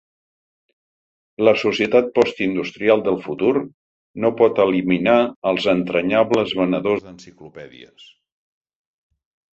[1.47, 3.53] La societat postindustrial del futur
[4.25, 5.19] no pot eliminar
[5.53, 8.09] els entranyables venedors d'enciclopèdies.